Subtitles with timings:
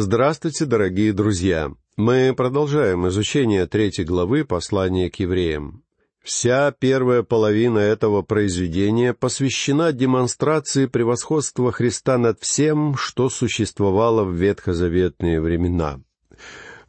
[0.00, 1.72] Здравствуйте, дорогие друзья!
[1.96, 5.82] Мы продолжаем изучение третьей главы послания к евреям.
[6.22, 15.40] Вся первая половина этого произведения посвящена демонстрации превосходства Христа над всем, что существовало в ветхозаветные
[15.40, 16.00] времена.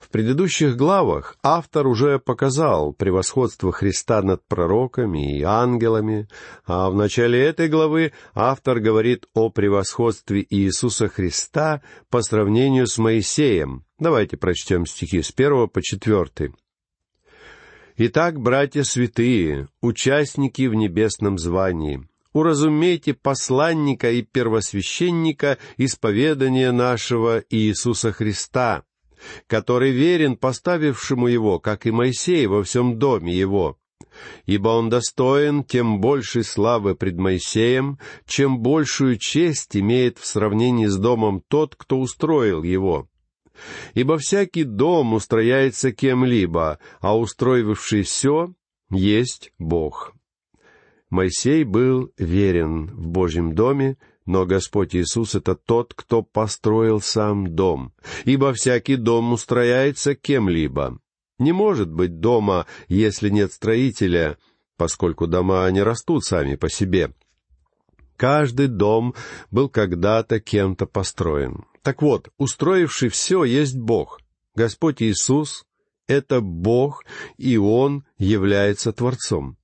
[0.09, 6.27] В предыдущих главах автор уже показал превосходство Христа над пророками и ангелами,
[6.65, 13.85] а в начале этой главы автор говорит о превосходстве Иисуса Христа по сравнению с Моисеем.
[13.99, 16.55] Давайте прочтем стихи с первого по четвертый.
[17.95, 28.85] «Итак, братья святые, участники в небесном звании, уразумейте посланника и первосвященника исповедания нашего Иисуса Христа,
[29.47, 33.77] который верен поставившему его, как и Моисей во всем доме его.
[34.45, 40.97] Ибо он достоин тем большей славы пред Моисеем, чем большую честь имеет в сравнении с
[40.97, 43.07] домом тот, кто устроил его.
[43.93, 48.53] Ибо всякий дом устрояется кем-либо, а устроивший все
[48.89, 50.13] есть Бог.
[51.09, 53.97] Моисей был верен в Божьем доме,
[54.29, 57.93] но Господь Иисус— это тот, кто построил сам дом,
[58.25, 60.99] ибо всякий дом устрояется кем-либо.
[61.39, 64.37] Не может быть дома, если нет строителя,
[64.77, 67.11] поскольку дома не растут сами по себе.
[68.17, 69.15] Каждый дом
[69.49, 71.65] был когда-то кем-то построен.
[71.81, 74.21] Так вот, устроивший все есть Бог.
[74.53, 75.65] Господь Иисус—
[76.07, 77.03] это Бог,
[77.37, 79.57] и Он является Творцом.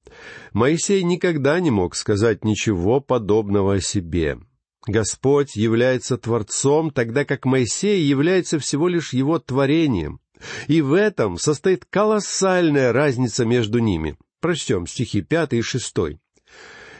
[0.53, 4.39] Моисей никогда не мог сказать ничего подобного о себе.
[4.87, 10.19] Господь является Творцом, тогда как Моисей является всего лишь его творением.
[10.67, 14.17] И в этом состоит колоссальная разница между ними.
[14.41, 16.19] Прочтем стихи пятый и шестой.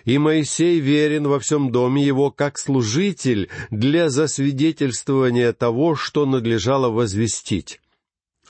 [0.03, 7.81] «И Моисей верен во всем доме его как служитель для засвидетельствования того, что надлежало возвестить.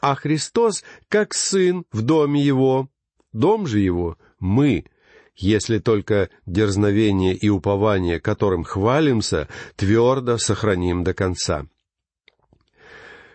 [0.02, 2.90] А Христос как сын в доме его.
[3.32, 4.86] Дом же его— мы,
[5.36, 11.68] если только дерзновение и упование, которым хвалимся, твердо сохраним до конца.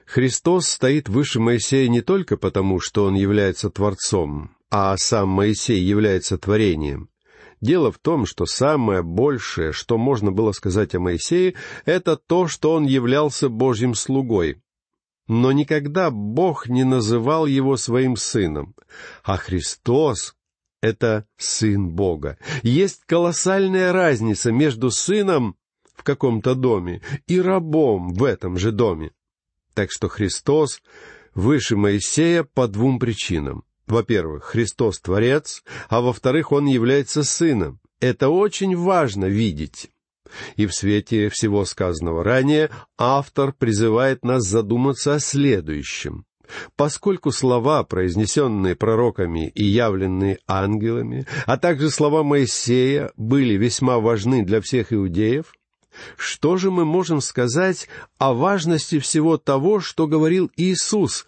[0.06, 6.36] Христос стоит выше Моисея не только потому, что он является Творцом, а сам Моисей является
[6.36, 7.10] творением.
[7.60, 12.72] Дело в том, что самое большее, что можно было сказать о Моисее, это то, что
[12.72, 14.62] он являлся Божьим слугой.
[15.28, 18.74] Но никогда Бог не называл его своим сыном,
[19.22, 20.34] а Христос
[20.80, 22.38] это сын Бога.
[22.62, 25.56] Есть колоссальная разница между сыном
[25.94, 29.12] в каком-то доме и рабом в этом же доме.
[29.74, 30.82] Так что Христос
[31.34, 33.64] выше Моисея по двум причинам.
[33.86, 37.80] Во-первых, Христос Творец, а во-вторых, Он является Сыном.
[38.00, 39.90] Это очень важно видеть.
[40.56, 46.24] И в свете всего сказанного ранее автор призывает нас задуматься о следующем.
[46.76, 54.60] Поскольку слова, произнесенные пророками и явленные ангелами, а также слова Моисея были весьма важны для
[54.60, 55.54] всех иудеев,
[56.16, 61.26] что же мы можем сказать о важности всего того, что говорил Иисус?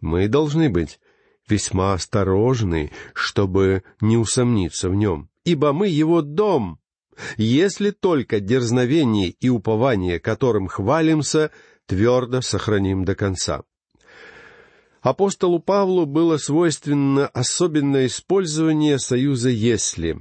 [0.00, 1.00] Мы должны быть
[1.48, 6.78] весьма осторожны, чтобы не усомниться в нем, ибо мы его дом,
[7.36, 11.50] если только дерзновение и упование, которым хвалимся,
[11.86, 13.62] твердо сохраним до конца.
[15.02, 20.16] Апостолу Павлу было свойственно особенное использование союза «если»,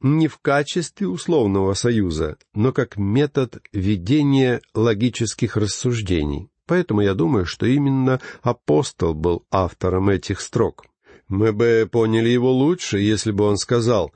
[0.00, 6.48] не в качестве условного союза, но как метод ведения логических рассуждений.
[6.66, 10.84] Поэтому я думаю, что именно апостол был автором этих строк.
[11.28, 14.12] Мы бы поняли его лучше, если бы он сказал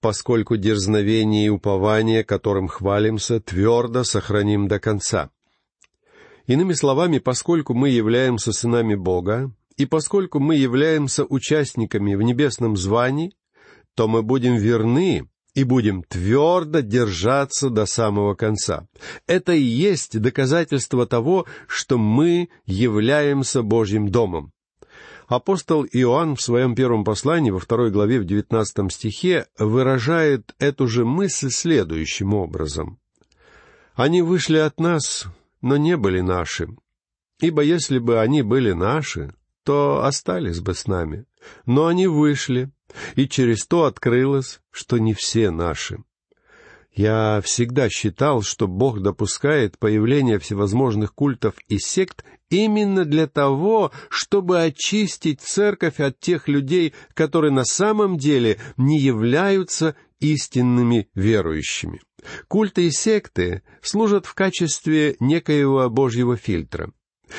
[0.00, 5.30] «поскольку дерзновение и упование, которым хвалимся, твердо сохраним до конца».
[6.48, 13.34] Иными словами, поскольку мы являемся сынами Бога, и поскольку мы являемся участниками в небесном звании,
[13.94, 18.88] то мы будем верны и будем твердо держаться до самого конца.
[19.26, 24.52] Это и есть доказательство того, что мы являемся Божьим домом.
[25.26, 31.04] Апостол Иоанн в своем первом послании во второй главе в девятнадцатом стихе выражает эту же
[31.04, 32.98] мысль следующим образом.
[33.94, 35.26] «Они вышли от нас,
[35.60, 36.68] но не были наши.
[37.40, 39.32] Ибо если бы они были наши,
[39.64, 41.26] то остались бы с нами.
[41.66, 42.70] Но они вышли,
[43.14, 45.98] и через то открылось, что не все наши.
[46.92, 54.62] Я всегда считал, что Бог допускает появление всевозможных культов и сект именно для того, чтобы
[54.62, 62.00] очистить церковь от тех людей, которые на самом деле не являются истинными верующими.
[62.48, 66.92] Культы и секты служат в качестве некоего Божьего фильтра.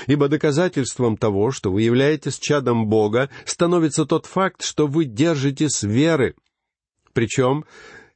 [0.07, 6.35] Ибо доказательством того, что вы являетесь чадом Бога, становится тот факт, что вы держитесь веры.
[7.13, 7.65] Причем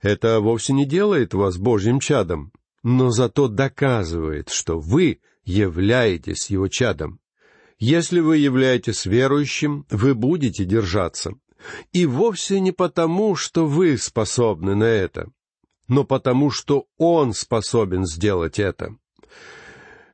[0.01, 2.51] это вовсе не делает вас Божьим чадом,
[2.83, 7.19] но зато доказывает, что вы являетесь его чадом.
[7.80, 11.33] Если вы являетесь верующим, вы будете держаться.
[11.92, 15.30] И вовсе не потому, что вы способны на это,
[15.88, 18.95] но потому, что Он способен сделать это.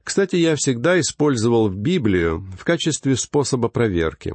[0.04, 4.34] Кстати, я всегда использовал Библию в качестве способа проверки.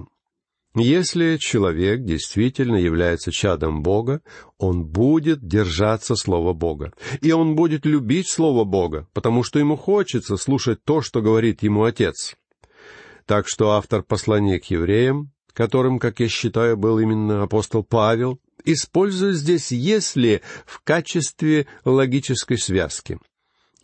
[0.76, 4.22] Если человек действительно является чадом Бога,
[4.58, 6.92] он будет держаться Слова Бога.
[7.20, 11.84] И он будет любить Слово Бога, потому что ему хочется слушать то, что говорит ему
[11.84, 12.34] Отец.
[13.24, 19.36] Так что автор послания к евреям, которым, как я считаю, был именно апостол Павел, использует
[19.36, 23.18] здесь «если» в качестве логической связки—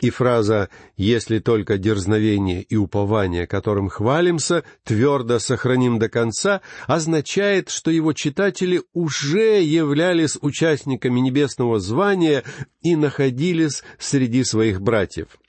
[0.01, 7.91] и фраза «если только дерзновение и упование, которым хвалимся, твердо сохраним до конца» означает, что
[7.91, 12.45] его читатели уже являлись участниками небесного звания
[12.81, 15.40] и находились среди своих братьев.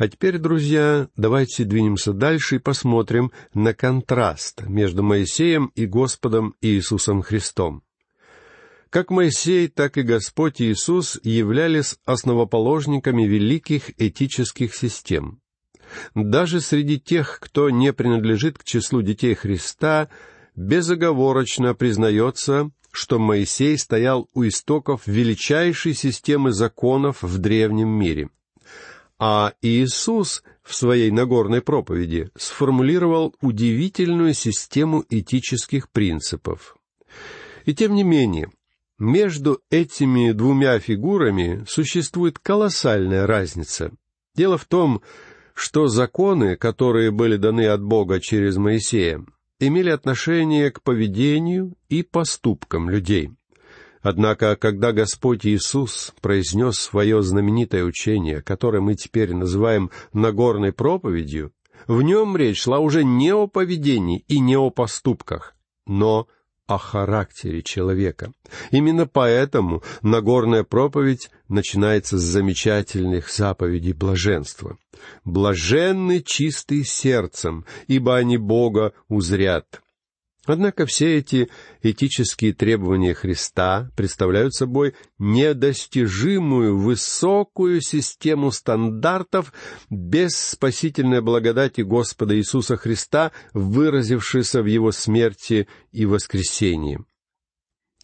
[0.00, 7.20] А теперь, друзья, давайте двинемся дальше и посмотрим на контраст между Моисеем и Господом Иисусом
[7.20, 7.82] Христом.
[8.88, 15.42] Как Моисей, так и Господь Иисус являлись основоположниками великих этических систем.
[16.14, 20.08] Даже среди тех, кто не принадлежит к числу детей Христа,
[20.56, 28.30] безоговорочно признается, что Моисей стоял у истоков величайшей системы законов в древнем мире.
[29.22, 36.76] А Иисус в своей Нагорной проповеди сформулировал удивительную систему этических принципов.
[37.66, 38.50] И тем не менее,
[38.98, 43.92] между этими двумя фигурами существует колоссальная разница.
[44.34, 45.02] Дело в том,
[45.52, 49.22] что законы, которые были даны от Бога через Моисея,
[49.58, 53.32] имели отношение к поведению и поступкам людей.
[54.02, 61.52] Однако, когда Господь Иисус произнес свое знаменитое учение, которое мы теперь называем Нагорной проповедью,
[61.86, 65.54] в нем речь шла уже не о поведении и не о поступках,
[65.86, 66.28] но
[66.66, 68.32] о характере человека.
[68.70, 74.78] Именно поэтому Нагорная проповедь начинается с замечательных заповедей блаженства.
[75.24, 79.82] «Блаженны чистые сердцем, ибо они Бога узрят».
[80.46, 81.50] Однако все эти
[81.82, 89.52] этические требования Христа представляют собой недостижимую высокую систему стандартов
[89.90, 97.04] без спасительной благодати Господа Иисуса Христа, выразившейся в Его смерти и воскресении.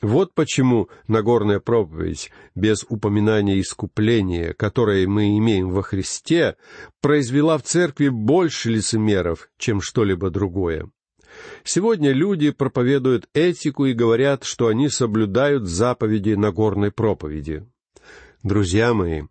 [0.03, 6.57] Вот почему Нагорная проповедь, без упоминания искупления, которое мы имеем во Христе,
[7.01, 10.91] произвела в церкви больше лицемеров, чем что-либо другое.
[11.65, 17.67] Сегодня люди проповедуют этику и говорят, что они соблюдают заповеди Нагорной проповеди.
[18.43, 19.23] Друзья мои,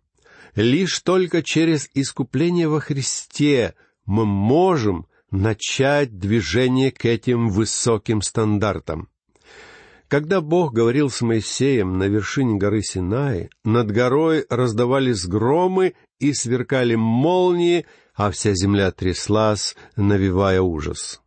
[0.54, 3.74] лишь только через искупление во Христе
[4.04, 9.08] мы можем начать движение к этим высоким стандартам.
[10.08, 16.94] Когда Бог говорил с Моисеем на вершине горы Синай, над горой раздавались громы и сверкали
[16.94, 21.20] молнии, а вся земля тряслась, навевая ужас.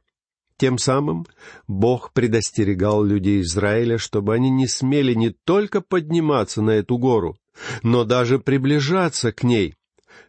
[0.60, 1.26] Тем самым
[1.70, 7.38] Бог предостерегал людей Израиля, чтобы они не смели не только подниматься на эту гору,
[7.82, 9.76] но даже приближаться к ней,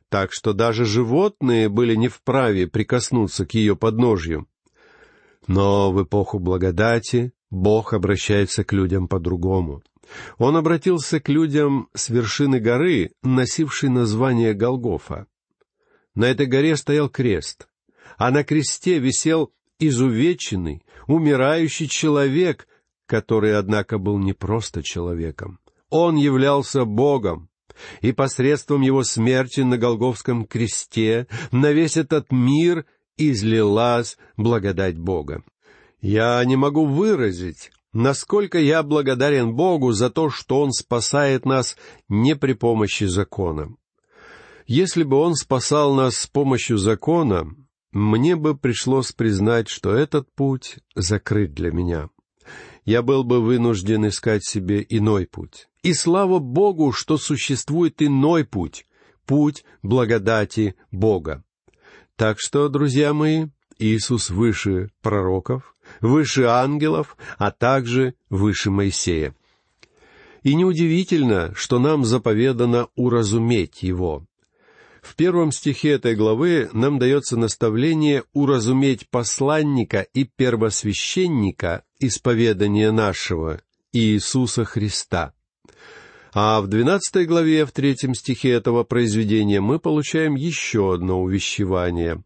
[0.08, 4.46] так что даже животные были не вправе прикоснуться к ее подножью.
[5.48, 9.82] Но в эпоху благодати Бог обращается к людям по-другому.
[10.38, 15.26] Он обратился к людям с вершины горы, носившей название Голгофа.
[16.14, 17.66] На этой горе стоял крест,
[18.16, 22.68] а на кресте висел изувеченный, умирающий человек,
[23.06, 25.58] который, однако, был не просто человеком.
[25.88, 27.50] Он являлся Богом,
[28.00, 32.84] и посредством его смерти на Голговском кресте на весь этот мир
[33.16, 35.42] излилась благодать Бога.
[36.00, 41.76] Я не могу выразить, насколько я благодарен Богу за то, что Он спасает нас
[42.08, 43.74] не при помощи закона.
[44.66, 47.54] Если бы Он спасал нас с помощью закона,
[47.92, 52.08] мне бы пришлось признать, что этот путь закрыт для меня.
[52.84, 55.68] Я был бы вынужден искать себе иной путь.
[55.82, 58.86] И слава Богу, что существует иной путь,
[59.26, 61.44] путь благодати Бога.
[62.16, 63.46] Так что, друзья мои,
[63.78, 69.34] Иисус выше пророков, выше ангелов, а также выше Моисея.
[70.42, 74.26] И неудивительно, что нам заповедано уразуметь его.
[75.02, 84.64] В первом стихе этой главы нам дается наставление уразуметь посланника и первосвященника исповедания нашего, Иисуса
[84.64, 85.32] Христа.
[86.32, 92.22] А в двенадцатой главе, в третьем стихе этого произведения, мы получаем еще одно увещевание.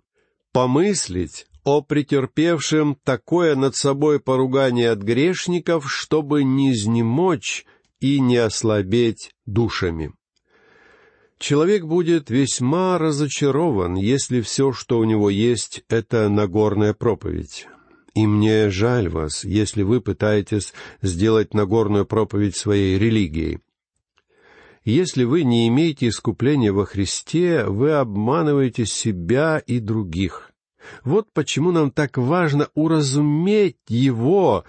[0.52, 7.64] «Помыслить о претерпевшем такое над собой поругание от грешников, чтобы не изнемочь
[8.00, 10.12] и не ослабеть душами».
[11.38, 17.66] Человек будет весьма разочарован, если все, что у него есть,— это Нагорная проповедь.
[18.14, 20.72] И мне жаль вас, если вы пытаетесь
[21.02, 23.58] сделать Нагорную проповедь своей религией.
[24.84, 30.52] Если вы не имеете искупления во Христе, вы обманываете себя и других.
[31.02, 34.64] Вот почему нам так важно уразуметь Его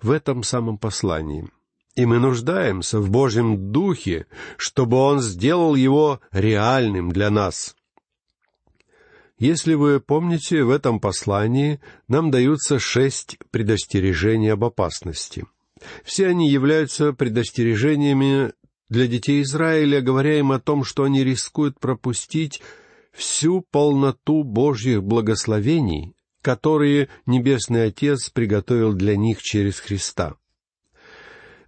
[0.00, 1.48] в этом самом послании.
[1.98, 4.26] И мы нуждаемся в Божьем Духе,
[4.56, 7.74] чтобы Он сделал его реальным для нас.
[9.36, 15.44] Если вы помните, в этом послании нам даются шесть предостережений об опасности.
[16.04, 18.52] Все они являются предостережениями
[18.88, 22.62] для детей Израиля, говоря им о том, что они рискуют пропустить
[23.10, 30.36] всю полноту Божьих благословений, которые Небесный Отец приготовил для них через Христа.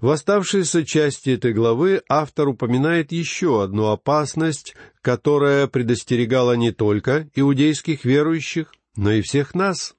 [0.00, 8.06] В оставшейся части этой главы автор упоминает еще одну опасность, которая предостерегала не только иудейских
[8.06, 9.94] верующих, но и всех нас.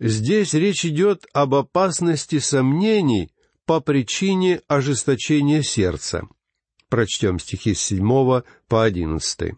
[0.00, 3.30] Здесь речь идет об опасности сомнений
[3.66, 6.26] по причине ожесточения сердца.
[6.88, 9.56] Прочтем стихи с седьмого по одиннадцатый.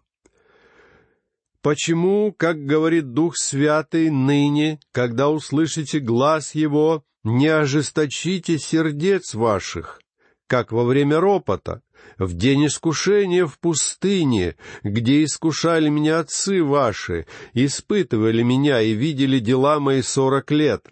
[1.62, 10.00] «Почему, как говорит Дух Святый, ныне, когда услышите глаз Его, не ожесточите сердец ваших,
[10.46, 11.82] как во время ропота,
[12.18, 19.80] в день искушения в пустыне, где искушали меня отцы ваши, испытывали меня и видели дела
[19.80, 20.86] мои сорок лет.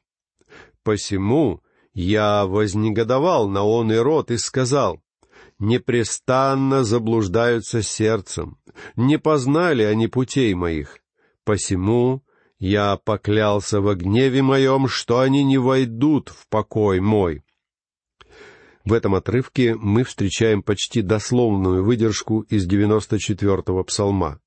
[0.83, 1.63] Посему
[1.93, 5.01] я вознегодовал на он и рот и сказал,
[5.59, 8.59] «Непрестанно заблуждаются сердцем,
[8.97, 10.99] не познали они путей моих.
[11.45, 12.22] Посему
[12.63, 17.43] я поклялся во гневе моем, что они не войдут в покой мой».
[18.85, 24.41] В этом отрывке мы встречаем почти дословную выдержку из 94-го псалма.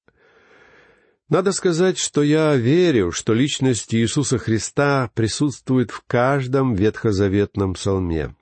[1.27, 8.35] Надо сказать, что я верю, что личность Иисуса Христа присутствует в каждом ветхозаветном псалме.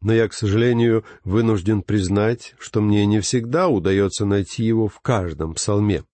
[0.00, 5.54] Но я, к сожалению, вынужден признать, что мне не всегда удается найти его в каждом
[5.54, 6.04] псалме.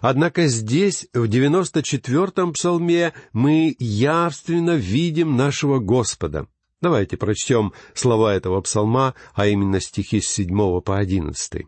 [0.00, 6.46] Однако здесь, в девяносто четвертом псалме, мы явственно видим нашего Господа.
[6.80, 11.66] Давайте прочтем слова этого псалма, а именно стихи с седьмого по одиннадцатый.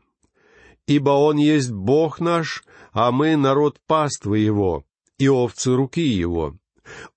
[0.87, 4.85] «Ибо Он есть Бог наш, а мы народ паствы его,
[5.19, 6.57] и овцы руки его.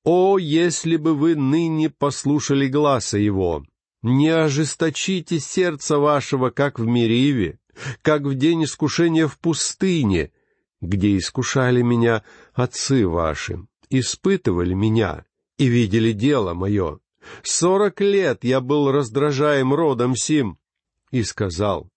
[0.03, 3.63] О, если бы вы ныне послушали гласа его!
[4.01, 7.59] Не ожесточите сердце вашего, как в Мериве,
[8.01, 10.31] как в день искушения в пустыне,
[10.83, 12.23] где искушали меня
[12.53, 15.25] отцы ваши, испытывали меня
[15.57, 16.99] и видели дело мое.
[17.41, 20.57] Сорок лет я был раздражаем родом сим,
[21.11, 21.89] и сказал,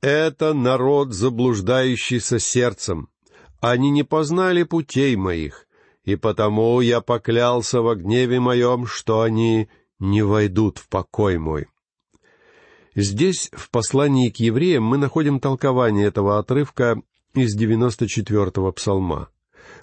[0.00, 3.08] это народ, заблуждающийся сердцем.
[3.60, 5.66] Они не познали путей моих,
[6.04, 11.66] и потому я поклялся во гневе моем, что они не войдут в покой мой».
[12.94, 17.00] Здесь, в послании к евреям, мы находим толкование этого отрывка
[17.34, 19.28] из 94-го псалма.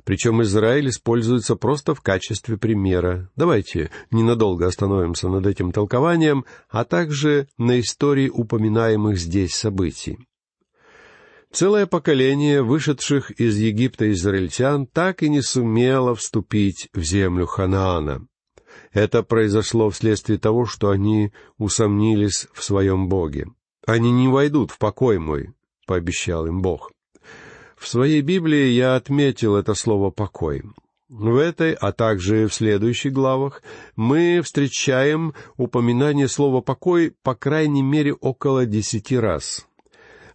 [0.03, 3.29] Причем Израиль используется просто в качестве примера.
[3.36, 10.20] Давайте ненадолго остановимся над этим толкованием, а также на истории упоминаемых здесь событий.
[11.51, 18.27] Целое поколение вышедших из Египта израильтян так и не сумело вступить в землю Ханаана.
[18.94, 23.48] Это произошло вследствие того, что они усомнились в своем Боге.
[23.86, 25.53] «Они не войдут в покой мой»,—
[25.88, 26.91] пообещал им Бог.
[27.80, 30.64] В своей Библии я отметил это слово «покой».
[31.08, 33.64] В этой, а также в следующих главах
[33.96, 39.66] мы встречаем упоминание слова «покой» по крайней мере около десяти раз.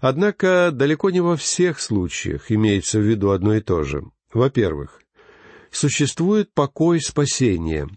[0.00, 4.02] Однако далеко не во всех случаях имеется в виду одно и то же.
[4.32, 5.00] Во-первых,
[5.70, 7.88] существует покой спасения.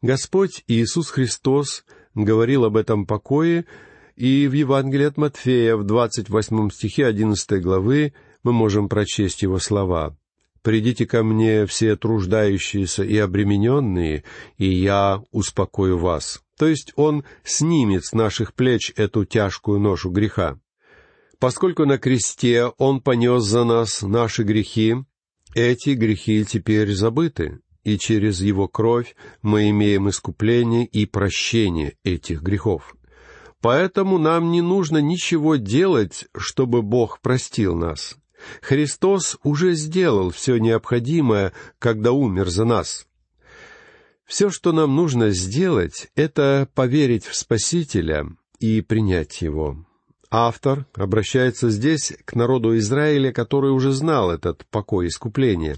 [0.00, 3.66] Господь Иисус Христос говорил об этом покое
[4.16, 10.16] и в Евангелии от Матфея в 28 стихе 11 главы мы можем прочесть его слова.
[10.62, 14.22] «Придите ко мне все труждающиеся и обремененные,
[14.58, 16.42] и я успокою вас».
[16.56, 20.60] то есть Он снимет с наших плеч эту тяжкую ношу греха.
[21.40, 24.94] Поскольку на кресте Он понес за нас наши грехи,
[25.56, 32.94] эти грехи теперь забыты, и через Его кровь мы имеем искупление и прощение этих грехов.
[33.62, 38.16] Поэтому нам не нужно ничего делать, чтобы Бог простил нас.
[38.60, 43.06] Христос уже сделал все необходимое, когда умер за нас.
[44.24, 48.26] Все, что нам нужно сделать, это поверить в Спасителя
[48.58, 49.86] и принять Его.
[50.28, 55.76] Автор обращается здесь к народу Израиля, который уже знал этот покой искупления.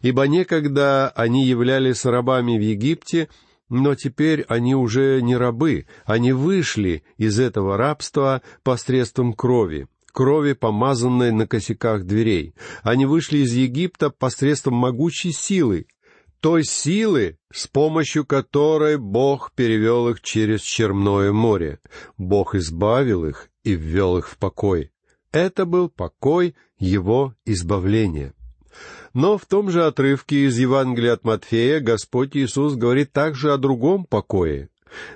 [0.00, 3.28] Ибо некогда они являлись рабами в Египте,
[3.70, 11.32] но теперь они уже не рабы, они вышли из этого рабства посредством крови, крови, помазанной
[11.32, 12.54] на косяках дверей.
[12.82, 15.86] Они вышли из Египта посредством могучей силы,
[16.40, 21.78] той силы, с помощью которой Бог перевел их через Черное море.
[22.18, 24.90] Бог избавил их и ввел их в покой.
[25.32, 28.34] Это был покой Его избавления.
[29.12, 34.04] Но в том же отрывке из Евангелия от Матфея Господь Иисус говорит также о другом
[34.04, 34.68] покое.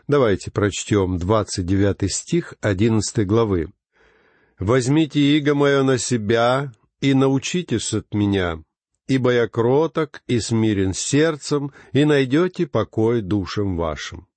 [0.09, 3.71] Давайте прочтем 29 стих 11 главы.
[4.59, 8.63] «Возьмите иго мое на себя и научитесь от меня,
[9.09, 14.29] ибо я кроток и смирен сердцем, и найдете покой душам вашим».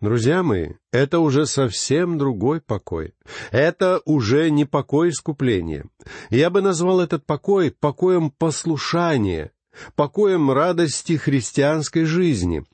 [0.00, 3.14] Друзья мои, это уже совсем другой покой.
[3.50, 5.84] Это уже не покой искупления.
[6.30, 9.52] Я бы назвал этот покой покоем послушания,
[9.94, 12.64] покоем радости христианской жизни.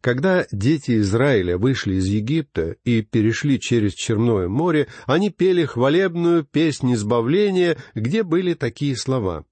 [0.00, 6.94] Когда дети Израиля вышли из Египта и перешли через Черное море, они пели хвалебную песнь
[6.94, 9.44] избавления, где были такие слова.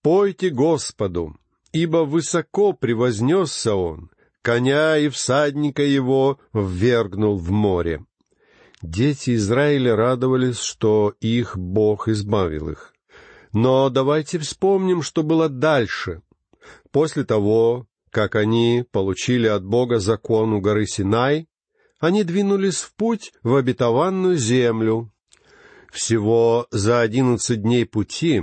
[0.00, 1.36] «Пойте Господу,
[1.72, 4.10] ибо высоко превознесся Он,
[4.42, 8.04] коня и всадника его ввергнул в море.
[8.82, 12.94] Дети Израиля радовались, что их Бог избавил их.
[13.52, 16.22] Но давайте вспомним, что было дальше.
[16.90, 21.48] После того, как они получили от Бога закон у горы Синай,
[21.98, 25.12] они двинулись в путь в обетованную землю.
[25.92, 28.42] Всего за одиннадцать дней пути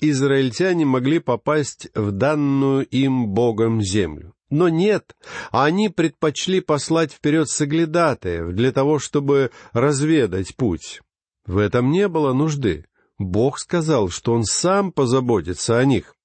[0.00, 4.34] израильтяне могли попасть в данную им Богом землю.
[4.50, 5.16] Но нет,
[5.52, 11.00] они предпочли послать вперед соглядатаев для того, чтобы разведать путь.
[11.46, 12.86] В этом не было нужды.
[13.18, 16.16] Бог сказал, что Он сам позаботится о них.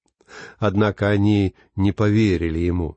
[0.58, 2.96] Однако они не поверили Ему.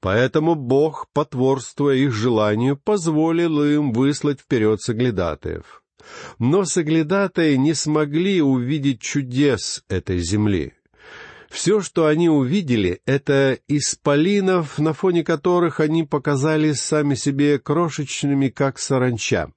[0.00, 5.82] Поэтому Бог, потворствуя их желанию, позволил им выслать вперед соглядатаев.
[6.38, 10.75] Но соглядатаи не смогли увидеть чудес этой земли.
[11.50, 18.78] Все, что они увидели, это исполинов, на фоне которых они показались сами себе крошечными, как
[18.78, 19.52] саранча.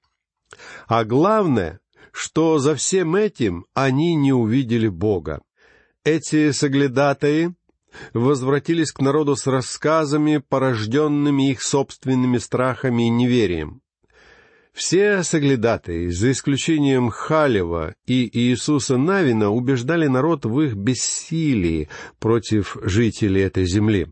[0.86, 1.80] А главное,
[2.12, 5.42] что за всем этим они не увидели Бога.
[6.04, 7.54] Эти соглядатаи
[8.14, 13.82] возвратились к народу с рассказами, порожденными их собственными страхами и неверием.
[14.72, 23.42] Все соглядатые, за исключением Халева и Иисуса Навина, убеждали народ в их бессилии против жителей
[23.42, 24.08] этой земли.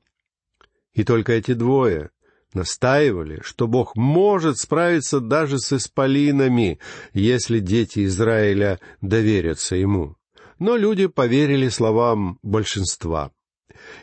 [0.95, 2.11] И только эти двое
[2.55, 6.81] настаивали, что Бог может справиться даже с исполинами,
[7.13, 10.17] если дети Израиля доверятся Ему.
[10.59, 13.31] Но люди поверили словам большинства.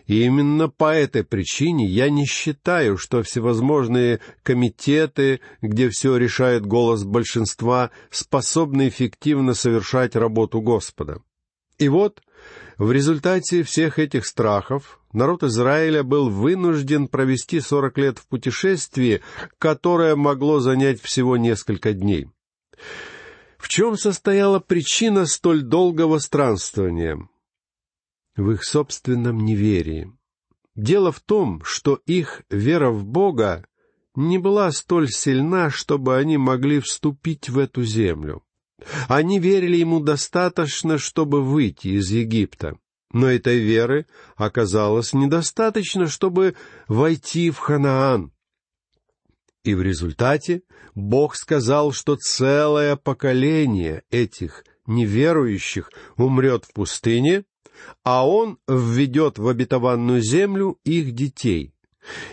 [0.07, 7.03] И именно по этой причине я не считаю, что всевозможные комитеты, где все решает голос
[7.03, 11.21] большинства, способны эффективно совершать работу Господа.
[11.77, 12.21] И вот,
[12.77, 19.21] в результате всех этих страхов, народ Израиля был вынужден провести сорок лет в путешествии,
[19.57, 22.27] которое могло занять всего несколько дней.
[23.57, 27.27] В чем состояла причина столь долгого странствования?
[28.35, 30.11] В их собственном неверии.
[30.75, 33.65] Дело в том, что их вера в Бога
[34.15, 38.43] не была столь сильна, чтобы они могли вступить в эту землю.
[39.07, 42.77] Они верили ему достаточно, чтобы выйти из Египта.
[43.11, 46.55] Но этой веры оказалось недостаточно, чтобы
[46.87, 48.33] войти в Ханаан.
[49.63, 57.45] И в результате Бог сказал, что целое поколение этих неверующих умрет в пустыне,
[58.03, 61.73] а Он введет в обетованную землю их детей.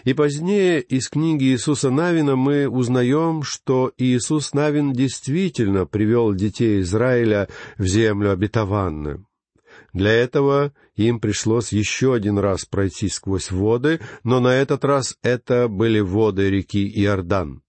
[0.05, 7.49] И позднее из книги Иисуса Навина мы узнаем, что Иисус Навин действительно привел детей Израиля
[7.79, 9.27] в землю обетованную.
[9.93, 15.69] Для этого им пришлось еще один раз пройти сквозь воды, но на этот раз это
[15.69, 17.63] были воды реки Иордан.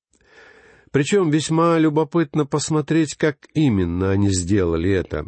[0.91, 5.25] Причем весьма любопытно посмотреть, как именно они сделали это.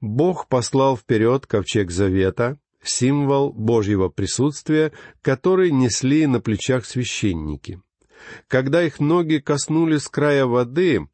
[0.00, 7.80] Бог послал вперед ковчег завета, символ Божьего присутствия, который несли на плечах священники.
[8.46, 11.08] Когда их ноги коснулись края воды,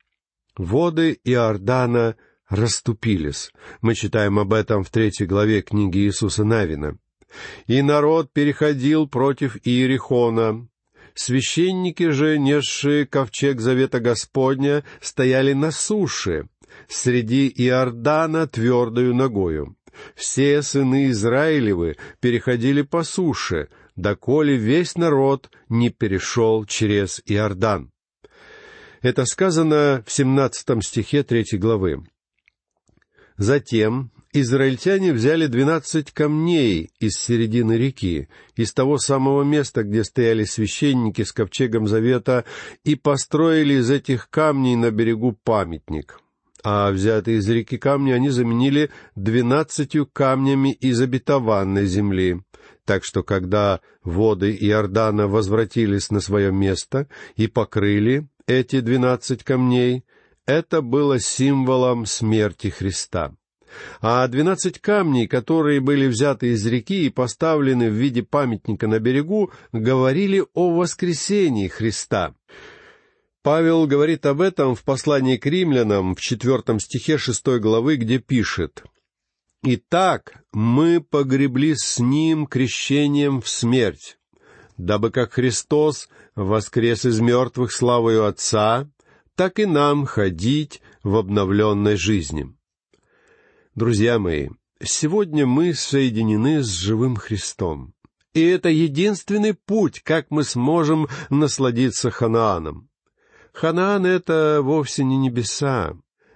[0.57, 2.17] воды Иордана
[2.49, 3.51] расступились.
[3.81, 6.99] Мы читаем об этом в третьей главе книги Иисуса Навина.
[7.67, 10.69] «И народ переходил против Иерихона.
[11.15, 16.49] Священники же, несшие ковчег завета Господня, стояли на суше,
[16.89, 19.77] среди Иордана твердою ногою.
[20.15, 27.91] Все сыны Израилевы переходили по суше, доколе весь народ не перешел через Иордан».
[29.03, 32.05] Это сказано в семнадцатом стихе третьей главы.
[33.37, 41.23] Затем израильтяне взяли двенадцать камней из середины реки, из того самого места, где стояли священники
[41.23, 42.45] с ковчегом завета,
[42.83, 46.19] и построили из этих камней на берегу памятник.
[46.65, 52.41] А взятые из реки камни они заменили двенадцатью камнями из обетованной земли.
[52.87, 60.05] Так что, когда воды Иордана возвратились на свое место и покрыли эти двенадцать камней,
[60.47, 63.35] это было символом смерти Христа.
[64.01, 69.53] А двенадцать камней, которые были взяты из реки и поставлены в виде памятника на берегу,
[69.73, 72.35] говорили о воскресении Христа.
[73.45, 78.85] Павел говорит об этом в послании к римлянам в четвертом стихе шестой главы, где пишет
[79.63, 84.17] «Итак, мы погребли с Ним крещением в смерть,
[84.79, 88.91] дабы как Христос воскрес из мертвых славою Отца,
[89.35, 92.51] так и нам ходить в обновленной жизни.
[93.75, 94.49] Друзья мои,
[94.83, 97.93] сегодня мы соединены с живым Христом.
[98.33, 102.89] И это единственный путь, как мы сможем насладиться Ханааном.
[103.55, 105.95] Ханаан— это вовсе не небеса.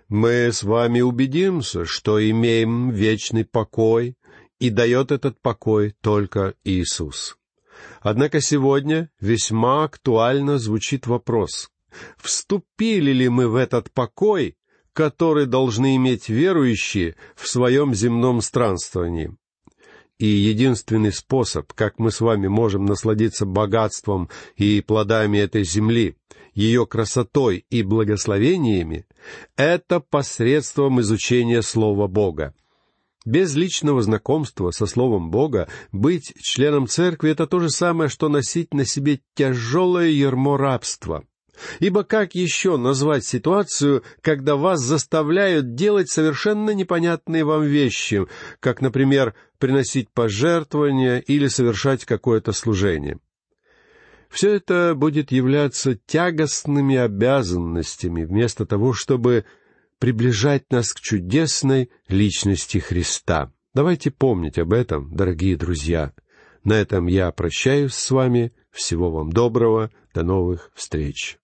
[0.09, 4.16] Мы с вами убедимся, что имеем вечный покой,
[4.61, 7.37] и дает этот покой только Иисус.
[8.00, 11.70] Однако сегодня весьма актуально звучит вопрос,
[12.18, 14.57] вступили ли мы в этот покой,
[14.92, 19.37] который должны иметь верующие в своем земном странствовании.
[20.18, 26.16] И единственный способ, как мы с вами можем насладиться богатством и плодами этой земли,
[26.59, 29.07] ее красотой и благословениями,
[29.57, 32.53] это посредством изучения Слова Бога.
[33.25, 38.75] Без личного знакомства со Словом Бога быть членом церкви— это то же самое, что носить
[38.75, 41.25] на себе тяжелое ермо рабства—
[41.81, 48.27] Ибо как еще назвать ситуацию, когда вас заставляют делать совершенно непонятные вам вещи,
[48.61, 53.18] как, например, приносить пожертвования или совершать какое-то служение?
[54.29, 59.45] Все это будет являться тягостными обязанностями, вместо того, чтобы
[59.99, 63.53] приближать нас к чудесной личности Христа.
[63.75, 66.12] Давайте помнить об этом, дорогие друзья.
[66.64, 68.53] На этом я прощаюсь с вами.
[68.71, 69.91] Всего вам доброго.
[70.14, 71.38] До новых встреч.